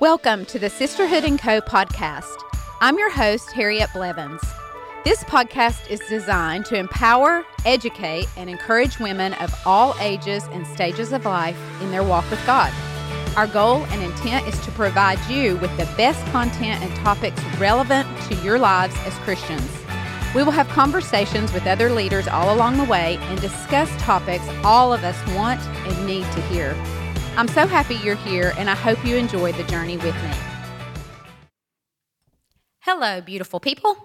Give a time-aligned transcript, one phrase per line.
[0.00, 2.34] Welcome to the Sisterhood and Co podcast.
[2.80, 4.40] I'm your host, Harriet Blevins.
[5.04, 11.12] This podcast is designed to empower, educate, and encourage women of all ages and stages
[11.12, 12.72] of life in their walk with God.
[13.36, 18.08] Our goal and intent is to provide you with the best content and topics relevant
[18.22, 19.70] to your lives as Christians.
[20.34, 24.94] We will have conversations with other leaders all along the way and discuss topics all
[24.94, 26.74] of us want and need to hear.
[27.36, 30.30] I'm so happy you're here, and I hope you enjoy the journey with me.
[32.80, 33.96] Hello, beautiful people.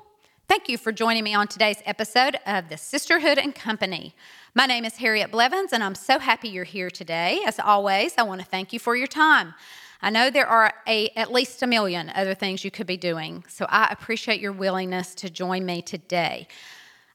[0.48, 4.13] Thank you for joining me on today's episode of the Sisterhood and Company.
[4.54, 7.41] My name is Harriet Blevins, and I'm so happy you're here today.
[7.48, 9.55] As always, I want to thank you for your time.
[10.04, 13.44] I know there are a, at least a million other things you could be doing,
[13.48, 16.48] so I appreciate your willingness to join me today.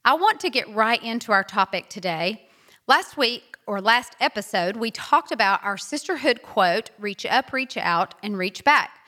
[0.04, 2.48] I want to get right into our topic today.
[2.88, 8.16] Last week, or last episode, we talked about our sisterhood quote reach up, reach out,
[8.20, 8.98] and reach back.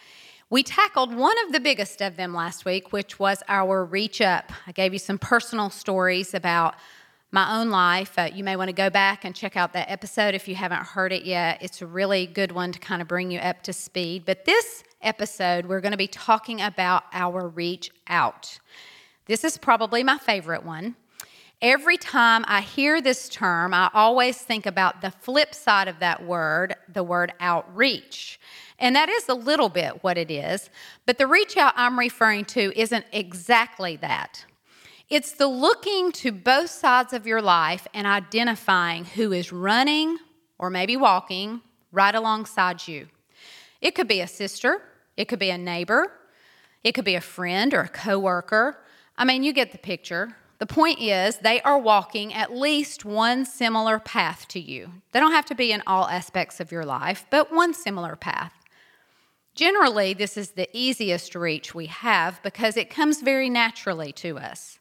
[0.50, 4.52] We tackled one of the biggest of them last week, which was our reach up.
[4.64, 6.76] I gave you some personal stories about
[7.32, 8.16] my own life.
[8.16, 10.84] Uh, you may want to go back and check out that episode if you haven't
[10.84, 11.58] heard it yet.
[11.60, 14.22] It's a really good one to kind of bring you up to speed.
[14.24, 18.60] But this episode, we're going to be talking about our reach out.
[19.26, 20.94] This is probably my favorite one.
[21.62, 26.26] Every time I hear this term, I always think about the flip side of that
[26.26, 28.40] word, the word outreach.
[28.80, 30.70] And that is a little bit what it is,
[31.06, 34.44] but the reach out I'm referring to isn't exactly that.
[35.08, 40.18] It's the looking to both sides of your life and identifying who is running
[40.58, 41.60] or maybe walking
[41.92, 43.06] right alongside you.
[43.80, 44.82] It could be a sister,
[45.16, 46.10] it could be a neighbor,
[46.82, 48.78] it could be a friend or a coworker.
[49.16, 50.34] I mean, you get the picture.
[50.62, 54.92] The point is, they are walking at least one similar path to you.
[55.10, 58.52] They don't have to be in all aspects of your life, but one similar path.
[59.56, 64.78] Generally, this is the easiest reach we have because it comes very naturally to us.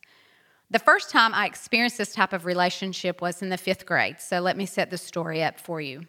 [0.70, 4.40] The first time I experienced this type of relationship was in the fifth grade, so
[4.40, 6.04] let me set the story up for you.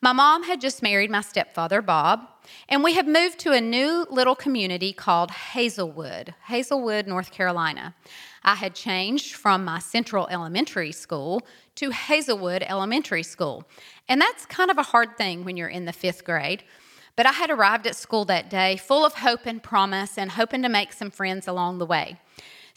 [0.00, 2.26] My mom had just married my stepfather, Bob,
[2.68, 7.94] and we had moved to a new little community called Hazelwood, Hazelwood, North Carolina.
[8.42, 13.64] I had changed from my central elementary school to Hazelwood Elementary School.
[14.08, 16.64] And that's kind of a hard thing when you're in the fifth grade.
[17.16, 20.62] But I had arrived at school that day full of hope and promise and hoping
[20.62, 22.20] to make some friends along the way.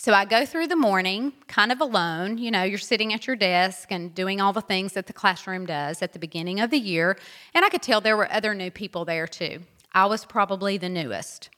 [0.03, 2.39] So I go through the morning kind of alone.
[2.39, 5.67] You know, you're sitting at your desk and doing all the things that the classroom
[5.67, 7.19] does at the beginning of the year.
[7.53, 9.59] And I could tell there were other new people there too.
[9.93, 11.51] I was probably the newest.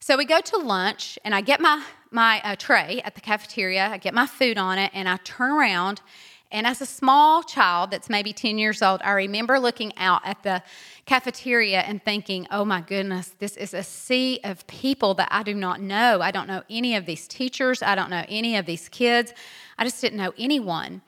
[0.00, 3.88] So we go to lunch, and I get my, my uh, tray at the cafeteria,
[3.88, 6.00] I get my food on it, and I turn around.
[6.50, 10.42] And as a small child that's maybe 10 years old, I remember looking out at
[10.42, 10.62] the
[11.04, 15.54] cafeteria and thinking, oh my goodness, this is a sea of people that I do
[15.54, 16.20] not know.
[16.20, 19.32] I don't know any of these teachers, I don't know any of these kids,
[19.78, 21.02] I just didn't know anyone.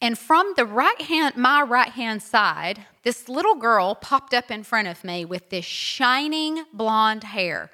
[0.00, 4.62] And from the right hand, my right hand side, this little girl popped up in
[4.62, 7.70] front of me with this shining blonde hair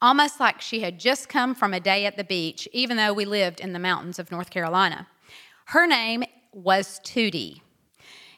[0.00, 3.24] almost like she had just come from a day at the beach, even though we
[3.24, 5.08] lived in the mountains of North Carolina.
[5.66, 7.60] Her name was Tootie.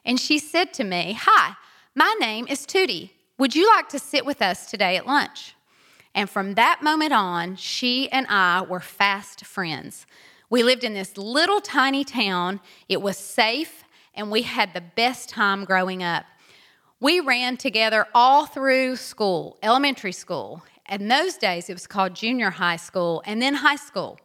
[0.04, 1.54] And she said to me, Hi,
[1.94, 3.10] my name is Tootie.
[3.38, 5.54] Would you like to sit with us today at lunch?
[6.14, 10.06] And from that moment on, she and I were fast friends.
[10.48, 12.60] We lived in this little tiny town.
[12.88, 13.84] It was safe,
[14.14, 16.24] and we had the best time growing up.
[16.98, 22.50] We ran together all through school, elementary school, in those days, it was called junior
[22.50, 24.18] high school and then high school,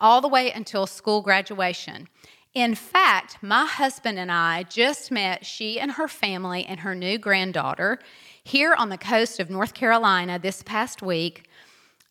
[0.00, 2.08] all the way until school graduation.
[2.54, 7.16] In fact, my husband and I just met she and her family and her new
[7.16, 8.00] granddaughter
[8.42, 11.48] here on the coast of North Carolina this past week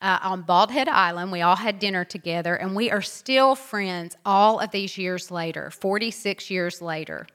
[0.02, 1.34] uh, on Bald Head Island.
[1.34, 5.72] We all had dinner together, and we are still friends all of these years later,
[5.72, 7.28] 46 years later.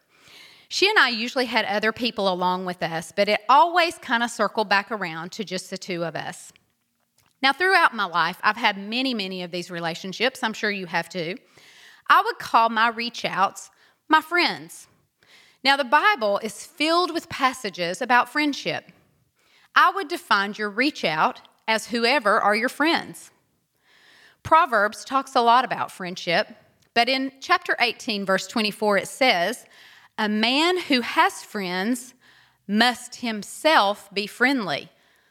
[0.69, 4.31] She and I usually had other people along with us, but it always kind of
[4.31, 6.55] circled back around to just the two of us.
[7.43, 10.43] Now, throughout my life, I've had many, many of these relationships.
[10.43, 11.37] I'm sure you have too.
[12.08, 13.70] I would call my reach outs
[14.08, 14.86] my friends.
[15.62, 18.92] Now, the Bible is filled with passages about friendship.
[19.74, 23.30] I would define your reach out as whoever are your friends.
[24.42, 26.48] Proverbs talks a lot about friendship,
[26.92, 29.64] but in chapter 18, verse 24, it says,
[30.18, 32.14] a man who has friends
[32.68, 34.90] must himself be friendly.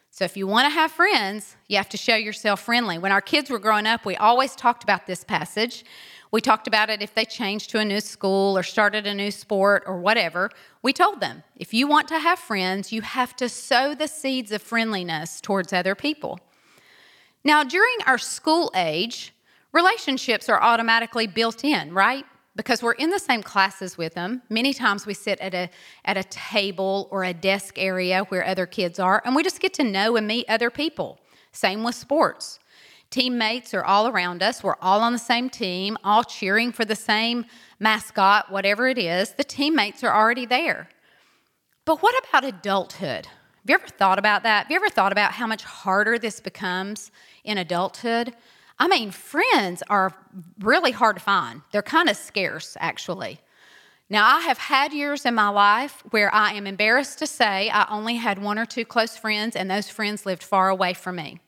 [0.10, 2.98] So, if you want to have friends, you have to show yourself friendly.
[3.00, 5.86] When our kids were growing up, we always talked about this passage.
[6.34, 9.30] We talked about it if they changed to a new school or started a new
[9.30, 10.50] sport or whatever.
[10.82, 14.52] We told them if you want to have friends, you have to sow the seeds
[14.52, 16.40] of friendliness towards other people.
[17.44, 19.32] Now, during our school age,
[19.74, 22.26] relationships are automatically built in, right?
[22.56, 24.42] Because we're in the same classes with them.
[24.50, 25.70] Many times we sit at a,
[26.04, 29.76] at a table or a desk area where other kids are, and we just get
[29.76, 31.20] to know and meet other people.
[31.52, 32.58] Same with sports.
[33.14, 34.64] Teammates are all around us.
[34.64, 37.46] We're all on the same team, all cheering for the same
[37.80, 39.34] mascot, whatever it is.
[39.34, 40.90] The teammates are already there.
[41.86, 43.28] But what about adulthood?
[43.28, 44.64] Have you ever thought about that?
[44.64, 47.12] Have you ever thought about how much harder this becomes
[47.44, 48.34] in adulthood?
[48.80, 50.16] I mean, friends are
[50.62, 51.62] really hard to find.
[51.72, 53.40] They're kind of scarce, actually.
[54.10, 57.86] Now, I have had years in my life where I am embarrassed to say I
[57.92, 61.42] only had one or two close friends, and those friends lived far away from me.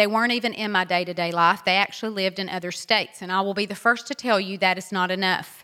[0.00, 3.20] They weren't even in my day to day life, they actually lived in other states.
[3.20, 5.62] And I will be the first to tell you that is not enough.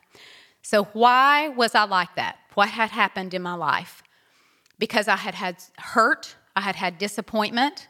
[0.61, 2.37] So, why was I like that?
[2.53, 4.03] What had happened in my life?
[4.79, 7.89] Because I had had hurt, I had had disappointment,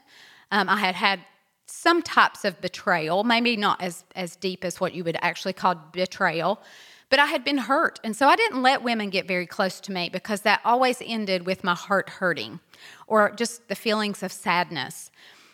[0.49, 1.19] um, I had had
[1.65, 5.75] some types of betrayal, maybe not as, as deep as what you would actually call
[5.91, 6.61] betrayal,
[7.09, 7.99] but I had been hurt.
[8.05, 11.45] And so I didn't let women get very close to me because that always ended
[11.45, 12.61] with my heart hurting
[13.05, 15.11] or just the feelings of sadness.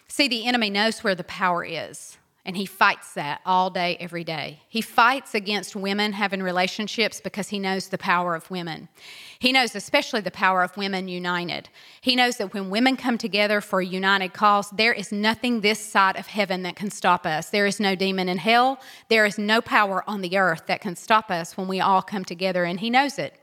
[0.07, 4.23] See, the enemy knows where the power is, and he fights that all day, every
[4.23, 4.59] day.
[4.67, 8.89] He fights against women having relationships because he knows the power of women.
[9.39, 11.69] He knows especially the power of women united.
[12.01, 15.79] He knows that when women come together for a united cause, there is nothing this
[15.79, 17.49] side of heaven that can stop us.
[17.49, 18.79] There is no demon in hell.
[19.09, 22.25] There is no power on the earth that can stop us when we all come
[22.25, 23.39] together, and he knows it.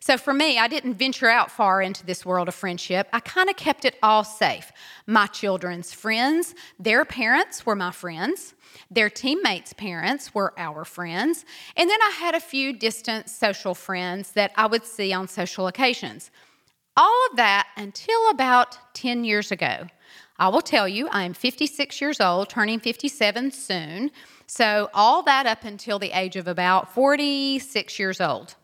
[0.00, 3.08] So for me, I didn't venture out far into this world of friendship.
[3.12, 4.70] I kind of kept it all safe.
[5.06, 8.54] My children's friends, their parents were my friends.
[8.90, 11.44] Their teammates' parents were our friends.
[11.76, 15.66] And then I had a few distant social friends that I would see on social
[15.66, 16.30] occasions.
[16.96, 19.86] All of that until about 10 years ago.
[20.38, 24.10] I will tell you, I am 56 years old, turning 57 soon.
[24.46, 28.54] So, all that up until the age of about 46 years old.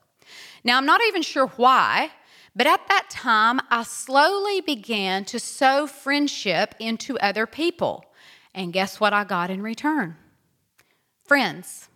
[0.65, 2.11] Now, I'm not even sure why,
[2.55, 8.05] but at that time, I slowly began to sow friendship into other people.
[8.55, 10.17] And guess what I got in return?
[11.25, 11.89] Friends.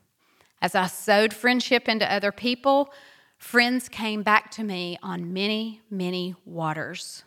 [0.63, 2.93] As I sowed friendship into other people,
[3.39, 7.25] friends came back to me on many, many waters.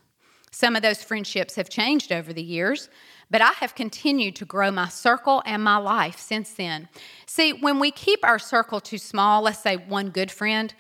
[0.52, 2.90] Some of those friendships have changed over the years,
[3.30, 6.90] but I have continued to grow my circle and my life since then.
[7.28, 10.74] See, when we keep our circle too small, let's say one good friend,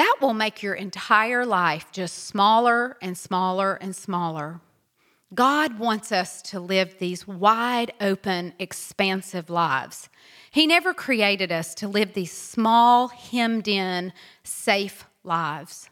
[0.00, 4.62] that will make your entire life just smaller and smaller and smaller.
[5.34, 10.08] God wants us to live these wide open, expansive lives.
[10.50, 15.90] He never created us to live these small, hemmed in, safe lives.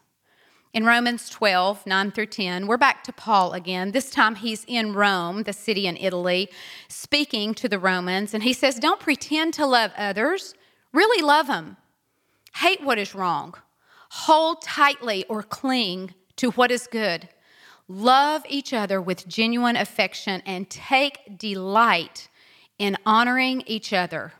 [0.72, 3.92] In Romans 12, 9 through 10, we're back to Paul again.
[3.92, 6.48] This time he's in Rome, the city in Italy,
[6.88, 10.54] speaking to the Romans, and he says, Don't pretend to love others,
[10.94, 11.76] really love them.
[12.54, 13.54] Hate what is wrong
[14.10, 17.28] Hold tightly or cling to what is good.
[17.88, 22.28] Love each other with genuine affection and take delight
[22.78, 24.32] in honoring each other.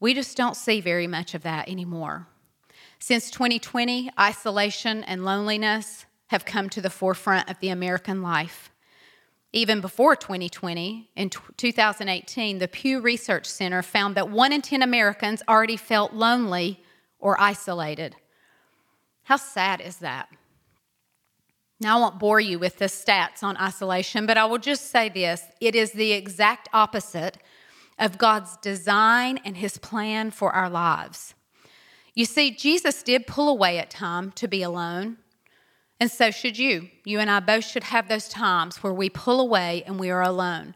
[0.00, 2.26] We just don't see very much of that anymore.
[2.98, 8.70] Since 2020, isolation and loneliness have come to the forefront of the American life.
[9.52, 15.42] Even before 2020, in 2018, the Pew Research Center found that one in 10 Americans
[15.48, 16.82] already felt lonely
[17.18, 18.14] or isolated.
[19.28, 20.30] How sad is that?
[21.80, 25.10] Now, I won't bore you with the stats on isolation, but I will just say
[25.10, 27.36] this it is the exact opposite
[27.98, 31.34] of God's design and his plan for our lives.
[32.14, 35.18] You see, Jesus did pull away at time to be alone,
[36.00, 36.88] and so should you.
[37.04, 40.22] You and I both should have those times where we pull away and we are
[40.22, 40.74] alone.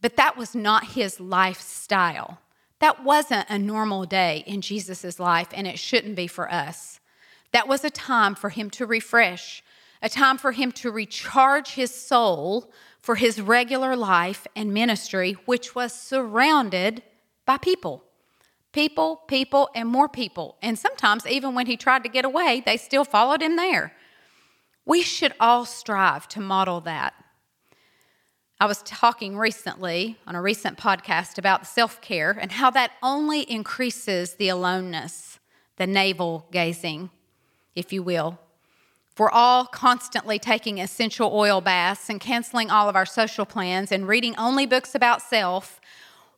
[0.00, 2.38] But that was not his lifestyle.
[2.78, 7.00] That wasn't a normal day in Jesus' life, and it shouldn't be for us.
[7.52, 9.62] That was a time for him to refresh,
[10.02, 15.74] a time for him to recharge his soul for his regular life and ministry, which
[15.74, 17.02] was surrounded
[17.44, 18.02] by people.
[18.72, 20.56] People, people, and more people.
[20.60, 23.94] And sometimes, even when he tried to get away, they still followed him there.
[24.84, 27.14] We should all strive to model that.
[28.58, 33.40] I was talking recently on a recent podcast about self care and how that only
[33.50, 35.38] increases the aloneness,
[35.76, 37.10] the navel gazing
[37.76, 38.40] if you will.
[39.18, 44.08] We're all constantly taking essential oil baths and canceling all of our social plans and
[44.08, 45.80] reading only books about self.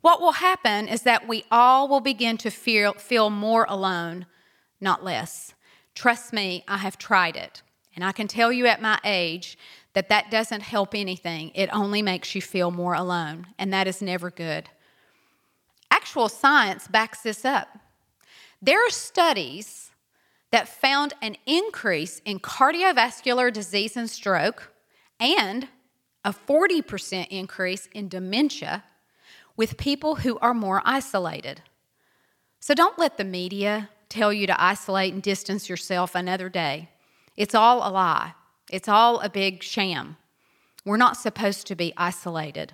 [0.00, 4.26] what will happen is that we all will begin to feel, feel more alone,
[4.80, 5.54] not less.
[5.94, 7.62] Trust me, I have tried it.
[7.96, 9.58] And I can tell you at my age
[9.94, 11.50] that that doesn't help anything.
[11.56, 14.68] It only makes you feel more alone, and that is never good.
[15.90, 17.66] Actual science backs this up.
[18.62, 19.87] There are studies
[20.50, 24.72] that found an increase in cardiovascular disease and stroke
[25.20, 25.68] and
[26.24, 28.84] a 40% increase in dementia
[29.56, 31.62] with people who are more isolated.
[32.60, 36.88] So don't let the media tell you to isolate and distance yourself another day.
[37.36, 38.34] It's all a lie,
[38.70, 40.16] it's all a big sham.
[40.84, 42.72] We're not supposed to be isolated.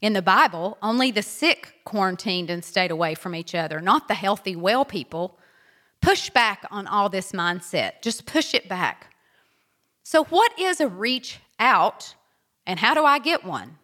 [0.00, 4.14] In the Bible, only the sick quarantined and stayed away from each other, not the
[4.14, 5.38] healthy, well people.
[6.00, 8.02] Push back on all this mindset.
[8.02, 9.14] Just push it back.
[10.02, 12.14] So, what is a reach out,
[12.66, 13.78] and how do I get one?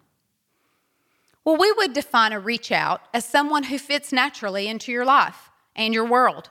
[1.43, 5.51] Well, we would define a reach out as someone who fits naturally into your life
[5.75, 6.49] and your world,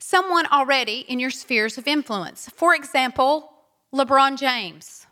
[0.00, 2.50] someone already in your spheres of influence.
[2.56, 3.52] For example,
[3.94, 5.06] LeBron James.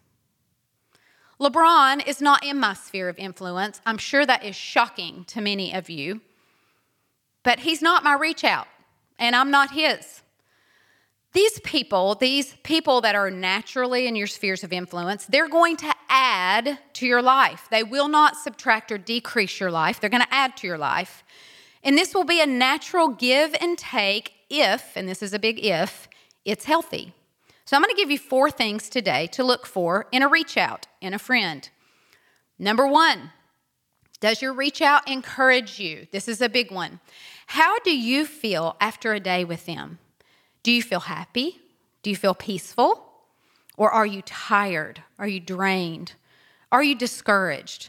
[1.38, 3.80] LeBron is not in my sphere of influence.
[3.86, 6.20] I'm sure that is shocking to many of you,
[7.44, 8.66] but he's not my reach out,
[9.20, 10.22] and I'm not his.
[11.32, 15.94] These people, these people that are naturally in your spheres of influence, they're going to
[16.08, 17.68] add to your life.
[17.70, 21.22] They will not subtract or decrease your life, they're going to add to your life.
[21.84, 25.64] And this will be a natural give and take if, and this is a big
[25.64, 26.08] if,
[26.44, 27.14] it's healthy.
[27.64, 30.56] So I'm going to give you four things today to look for in a reach
[30.56, 31.70] out in a friend.
[32.58, 33.30] Number one,
[34.18, 36.06] does your reach out encourage you?
[36.10, 37.00] This is a big one.
[37.54, 39.98] How do you feel after a day with them?
[40.62, 41.58] Do you feel happy?
[42.04, 43.04] Do you feel peaceful?
[43.76, 45.02] Or are you tired?
[45.18, 46.12] Are you drained?
[46.70, 47.88] Are you discouraged?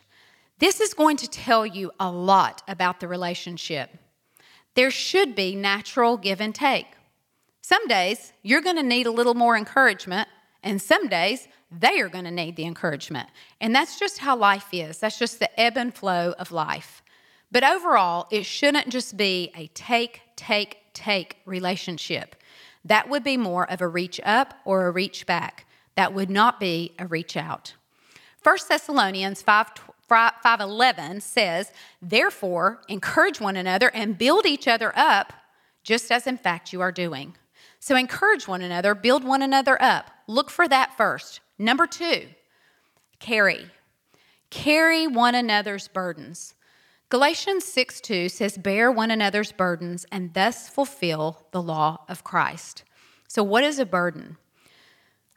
[0.57, 3.91] This is going to tell you a lot about the relationship.
[4.73, 6.87] There should be natural give and take.
[7.61, 10.27] Some days you're going to need a little more encouragement,
[10.63, 13.29] and some days they are going to need the encouragement.
[13.59, 14.97] And that's just how life is.
[14.97, 17.00] That's just the ebb and flow of life.
[17.51, 22.35] But overall, it shouldn't just be a take, take, take relationship.
[22.85, 25.65] That would be more of a reach up or a reach back.
[25.95, 27.73] That would not be a reach out.
[28.43, 29.67] 1 Thessalonians 5,
[30.09, 35.33] 5.11 says, Therefore, encourage one another and build each other up,
[35.83, 37.35] just as in fact you are doing.
[37.79, 40.11] So encourage one another, build one another up.
[40.27, 41.41] Look for that first.
[41.59, 42.27] Number two,
[43.19, 43.69] carry.
[44.49, 46.55] Carry one another's burdens.
[47.11, 52.85] Galatians 6 2 says, Bear one another's burdens and thus fulfill the law of Christ.
[53.27, 54.37] So, what is a burden?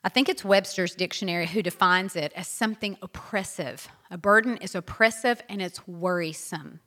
[0.04, 3.88] I think it's Webster's dictionary who defines it as something oppressive.
[4.08, 6.78] A burden is oppressive and it's worrisome.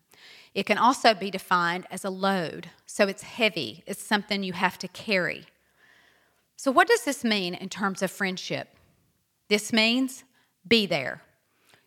[0.56, 4.77] It can also be defined as a load, so it's heavy, it's something you have
[4.79, 5.48] to carry.
[6.56, 8.70] So, what does this mean in terms of friendship?
[9.50, 10.24] This means
[10.65, 11.24] be there.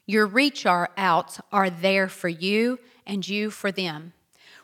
[0.07, 4.13] Your reach outs are there for you and you for them.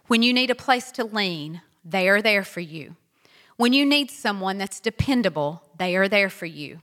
[0.07, 2.97] When you need a place to lean, they are there for you.
[3.57, 6.81] When you need someone that's dependable, they are there for you.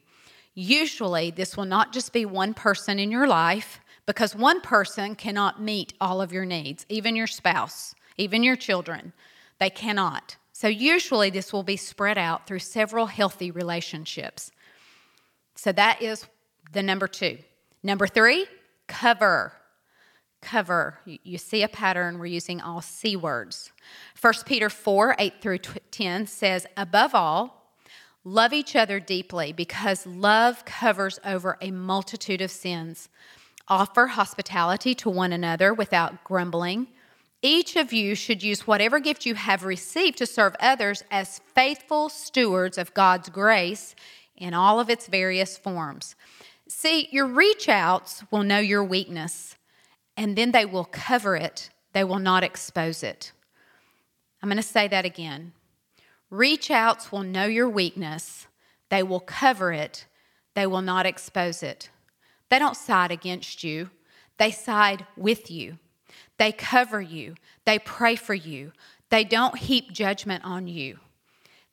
[0.55, 5.61] Usually, this will not just be one person in your life because one person cannot
[5.61, 9.13] meet all of your needs, even your spouse, even your children.
[9.59, 10.37] They cannot.
[10.51, 14.51] So, usually, this will be spread out through several healthy relationships.
[15.55, 16.27] So, that is
[16.71, 17.39] the number two.
[17.83, 18.47] Number three,
[18.87, 19.53] cover.
[20.41, 20.99] Cover.
[21.05, 23.71] You see a pattern, we're using all C words.
[24.19, 27.73] 1 Peter 4 8 through 10 says, Above all,
[28.23, 33.09] love each other deeply because love covers over a multitude of sins.
[33.67, 36.87] Offer hospitality to one another without grumbling.
[37.41, 42.07] Each of you should use whatever gift you have received to serve others as faithful
[42.09, 43.95] stewards of God's grace
[44.37, 46.15] in all of its various forms.
[46.75, 49.55] See, your reach outs will know your weakness,
[50.17, 53.31] and then they will cover it, they will not expose it.
[54.41, 55.53] I'm going to say that again.
[56.31, 58.47] Reach outs will know your weakness,
[58.89, 60.07] they will cover it,
[60.55, 61.91] they will not expose it.
[62.49, 63.91] They don't side against you,
[64.39, 65.77] they side with you.
[66.37, 68.73] They cover you, they pray for you,
[69.09, 70.97] they don't heap judgment on you.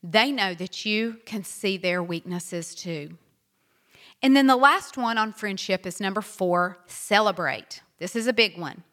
[0.03, 3.17] They know that you can see their weaknesses too.
[4.21, 7.81] And then the last one on friendship is number four celebrate.
[7.99, 8.83] This is a big one.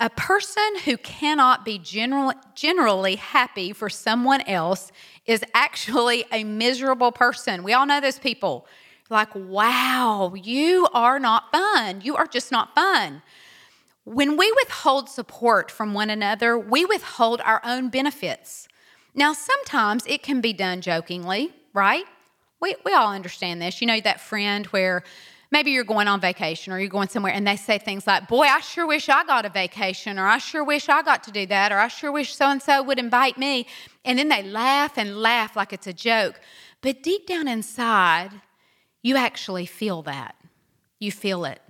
[0.00, 4.92] A person who cannot be general, generally happy for someone else
[5.26, 7.64] is actually a miserable person.
[7.64, 8.66] We all know those people.
[9.10, 12.02] Like, wow, you are not fun.
[12.02, 13.22] You are just not fun.
[14.04, 18.68] When we withhold support from one another, we withhold our own benefits.
[19.14, 22.04] Now, sometimes it can be done jokingly, right?
[22.60, 23.80] We, we all understand this.
[23.80, 25.04] You know, that friend where
[25.50, 28.44] maybe you're going on vacation or you're going somewhere and they say things like, Boy,
[28.44, 31.46] I sure wish I got a vacation, or I sure wish I got to do
[31.46, 33.66] that, or I sure wish so and so would invite me.
[34.04, 36.40] And then they laugh and laugh like it's a joke.
[36.80, 38.30] But deep down inside,
[39.02, 40.34] you actually feel that.
[40.98, 41.60] You feel it.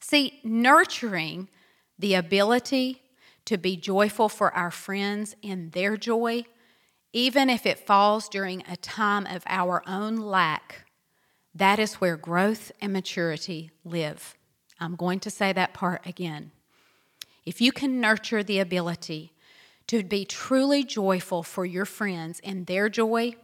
[0.00, 1.48] See, nurturing
[1.98, 3.02] the ability
[3.44, 6.44] to be joyful for our friends in their joy,
[7.12, 10.86] even if it falls during a time of our own lack,
[11.54, 14.36] that is where growth and maturity live.
[14.78, 16.52] I'm going to say that part again.
[17.44, 19.32] If you can nurture the ability
[19.88, 23.34] to be truly joyful for your friends in their joy,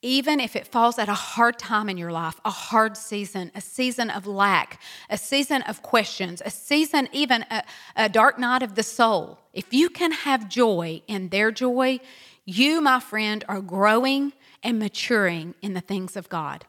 [0.00, 3.60] even if it falls at a hard time in your life, a hard season, a
[3.60, 7.62] season of lack, a season of questions, a season, even a,
[7.94, 12.00] a, dark night of the soul, if you can have joy in their joy,
[12.44, 14.32] you, my friend, are growing
[14.62, 16.64] and maturing in the things of God.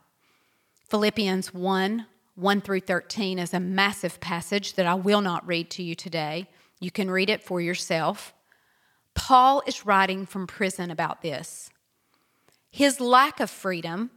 [0.90, 5.84] Philippians 1 1 through 13 is a massive passage that I will not read to
[5.84, 6.50] you today.
[6.80, 8.34] You can read it for yourself.
[9.14, 11.70] Paul is writing from prison about this.
[12.72, 14.10] His lack of freedom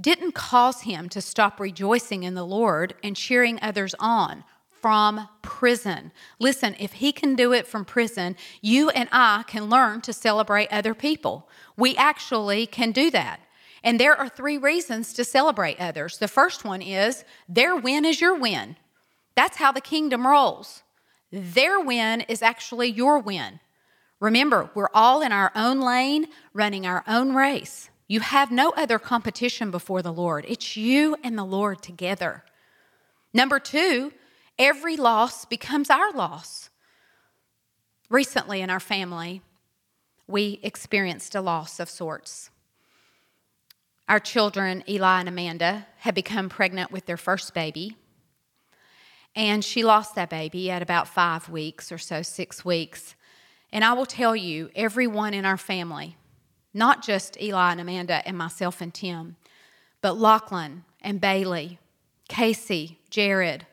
[0.00, 4.44] didn't cause him to stop rejoicing in the Lord and cheering others on
[4.80, 6.12] from prison.
[6.38, 10.72] Listen, if he can do it from prison, you and I can learn to celebrate
[10.72, 11.48] other people.
[11.76, 13.40] We actually can do that.
[13.82, 16.18] And there are three reasons to celebrate others.
[16.18, 18.76] The first one is their win is your win.
[19.34, 20.82] That's how the kingdom rolls.
[21.30, 23.60] Their win is actually your win.
[24.20, 27.88] Remember, we're all in our own lane, running our own race.
[28.08, 30.44] You have no other competition before the Lord.
[30.48, 32.42] It's you and the Lord together.
[33.32, 34.12] Number two,
[34.58, 36.70] every loss becomes our loss.
[38.10, 39.42] Recently in our family,
[40.26, 42.50] we experienced a loss of sorts.
[44.08, 47.96] Our children, Eli and Amanda, had become pregnant with their first baby.
[49.36, 53.14] And she lost that baby at about five weeks or so, six weeks.
[53.70, 56.16] And I will tell you, everyone in our family,
[56.72, 59.36] not just Eli and Amanda and myself and Tim,
[60.00, 61.78] but Lachlan and Bailey,
[62.28, 63.66] Casey, Jared,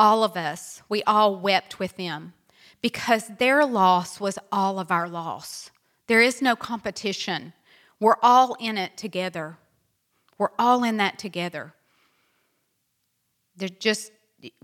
[0.00, 2.32] all of us, we all wept with them
[2.80, 5.70] because their loss was all of our loss.
[6.06, 7.52] There is no competition.
[8.00, 9.58] We're all in it together.
[10.38, 11.74] We're all in that together.
[13.54, 14.10] They're just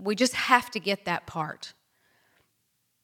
[0.01, 1.73] we just have to get that part.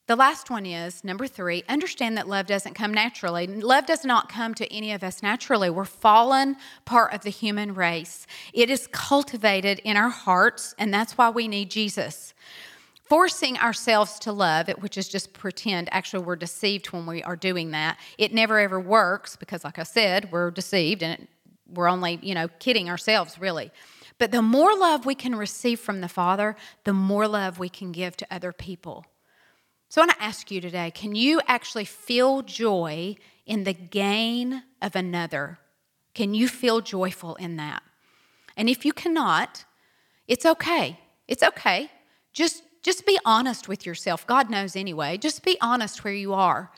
[0.05, 3.47] The last one is number three understand that love doesn't come naturally.
[3.47, 5.69] Love does not come to any of us naturally.
[5.69, 8.27] We're fallen part of the human race.
[8.53, 12.33] It is cultivated in our hearts, and that's why we need Jesus.
[13.05, 17.71] Forcing ourselves to love, which is just pretend, actually, we're deceived when we are doing
[17.71, 17.97] that.
[18.17, 21.29] It never ever works because, like I said, we're deceived and
[21.73, 23.71] we're only, you know, kidding ourselves, really.
[24.17, 27.93] But the more love we can receive from the Father, the more love we can
[27.93, 29.05] give to other people.
[29.93, 34.63] So I want to ask you today can you actually feel joy in the gain
[34.81, 35.59] of another?
[36.15, 37.83] Can you feel joyful in that?
[38.57, 39.65] And if you cannot,
[40.27, 40.99] it's okay.
[41.27, 41.91] It's okay.
[42.31, 44.25] Just just be honest with yourself.
[44.25, 45.15] God knows anyway.
[45.19, 46.71] Just be honest where you are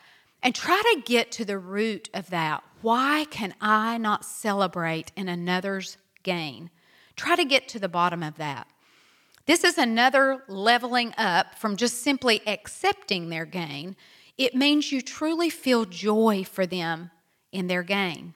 [0.43, 2.65] and try to get to the root of that.
[2.81, 6.69] Why can I not celebrate in another's gain?
[7.15, 8.67] Try to get to the bottom of that.
[9.45, 13.95] This is another leveling up from just simply accepting their gain.
[14.37, 17.11] It means you truly feel joy for them
[17.51, 18.33] in their gain.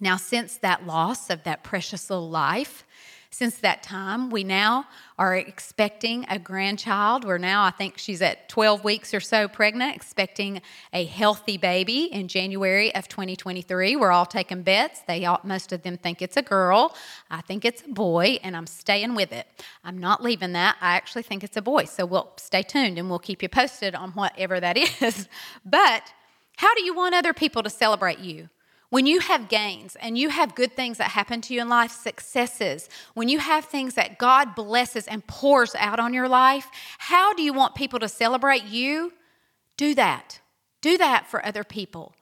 [0.00, 2.84] Now, since that loss of that precious little life,
[3.32, 4.28] since that time.
[4.30, 4.84] We now
[5.18, 7.24] are expecting a grandchild.
[7.24, 10.60] We're now, I think she's at 12 weeks or so pregnant, expecting
[10.92, 13.96] a healthy baby in January of 2023.
[13.96, 15.00] We're all taking bets.
[15.08, 16.94] They all, most of them think it's a girl.
[17.30, 19.46] I think it's a boy, and I'm staying with it.
[19.82, 20.76] I'm not leaving that.
[20.80, 21.86] I actually think it's a boy.
[21.86, 25.26] So we'll stay tuned and we'll keep you posted on whatever that is.
[25.64, 26.12] But
[26.56, 28.50] how do you want other people to celebrate you?
[28.92, 31.90] When you have gains and you have good things that happen to you in life,
[31.90, 37.32] successes, when you have things that God blesses and pours out on your life, how
[37.32, 39.14] do you want people to celebrate you?
[39.78, 40.42] Do that.
[40.82, 42.14] Do that for other people.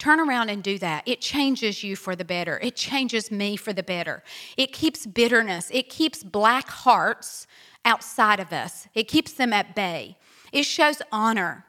[0.00, 1.04] Turn around and do that.
[1.06, 2.58] It changes you for the better.
[2.58, 4.24] It changes me for the better.
[4.56, 7.46] It keeps bitterness, it keeps black hearts
[7.84, 10.16] outside of us, it keeps them at bay.
[10.50, 11.66] It shows honor.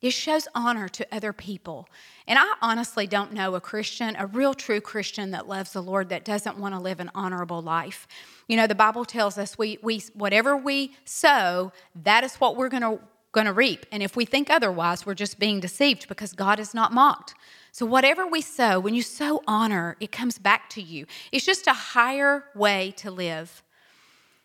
[0.00, 1.88] It shows honor to other people.
[2.26, 6.08] And I honestly don't know a Christian, a real true Christian that loves the Lord
[6.10, 8.06] that doesn't want to live an honorable life.
[8.46, 11.72] You know, the Bible tells us we, we whatever we sow,
[12.04, 13.00] that is what we're going to
[13.32, 13.84] going to reap.
[13.92, 17.34] And if we think otherwise, we're just being deceived because God is not mocked.
[17.72, 21.06] So whatever we sow, when you sow honor, it comes back to you.
[21.30, 23.62] It's just a higher way to live.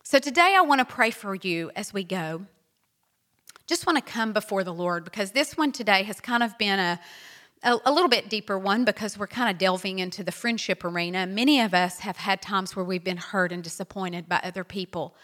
[0.04, 2.46] So today I want to pray for you as we go
[3.68, 6.80] just want to come before the Lord because this one today has kind of been
[6.80, 7.00] a,
[7.64, 11.26] a, a, little bit deeper one because we're kind of delving into the friendship arena.
[11.26, 15.16] Many of us have had times where we've been hurt and disappointed by other people.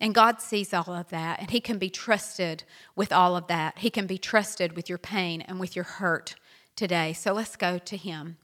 [0.00, 2.64] And God sees all of that, and He can be trusted
[2.96, 3.78] with all of that.
[3.78, 6.34] He can be trusted with your pain and with your hurt
[6.74, 7.12] today.
[7.12, 8.36] So let's go to Him.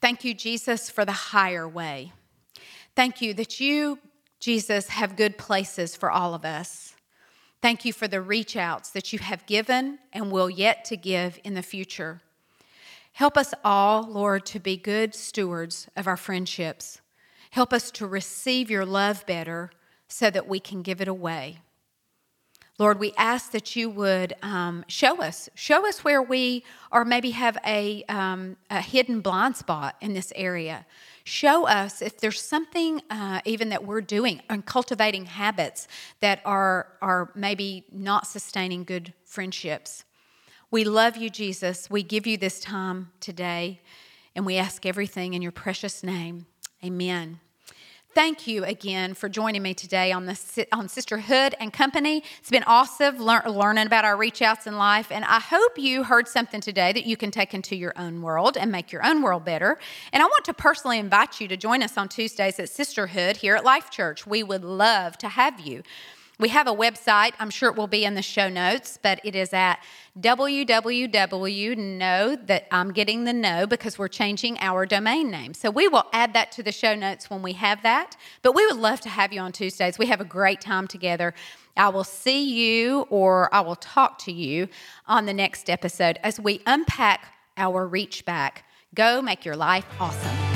[0.00, 2.12] Thank you, Jesus, for the higher way.
[2.96, 3.98] Thank you that you,
[4.40, 6.89] Jesus, have good places for all of us.
[7.62, 11.38] Thank you for the reach outs that you have given and will yet to give
[11.44, 12.22] in the future.
[13.12, 17.00] Help us all, Lord, to be good stewards of our friendships.
[17.50, 19.70] Help us to receive your love better
[20.08, 21.58] so that we can give it away.
[22.78, 27.32] Lord, we ask that you would um, show us, show us where we or maybe
[27.32, 30.86] have a, um, a hidden blind spot in this area.
[31.24, 35.86] Show us if there's something uh, even that we're doing and cultivating habits
[36.20, 40.04] that are, are maybe not sustaining good friendships.
[40.70, 41.90] We love you, Jesus.
[41.90, 43.80] We give you this time today,
[44.36, 46.46] and we ask everything in your precious name.
[46.84, 47.40] Amen.
[48.12, 52.24] Thank you again for joining me today on the on Sisterhood and Company.
[52.40, 56.02] It's been awesome lear- learning about our reach outs in life, and I hope you
[56.02, 59.22] heard something today that you can take into your own world and make your own
[59.22, 59.78] world better.
[60.12, 63.54] And I want to personally invite you to join us on Tuesdays at Sisterhood here
[63.54, 64.26] at Life Church.
[64.26, 65.84] We would love to have you.
[66.40, 67.32] We have a website.
[67.38, 69.78] I'm sure it will be in the show notes, but it is at
[70.18, 71.10] www.
[72.46, 75.52] That I'm getting the no because we're changing our domain name.
[75.52, 78.16] So we will add that to the show notes when we have that.
[78.40, 79.98] But we would love to have you on Tuesdays.
[79.98, 81.34] We have a great time together.
[81.76, 84.68] I will see you or I will talk to you
[85.06, 88.64] on the next episode as we unpack our reach back.
[88.94, 90.49] Go make your life awesome.